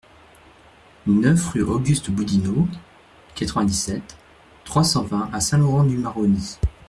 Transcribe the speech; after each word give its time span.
neuf 1.05 1.49
rue 1.53 1.61
Auguste 1.61 2.09
Boudinot, 2.09 2.67
quatre-vingt-dix-sept, 3.35 4.17
trois 4.65 4.83
cent 4.83 5.03
vingt 5.03 5.29
à 5.31 5.39
Saint-Laurent-du-Maroni 5.41 6.57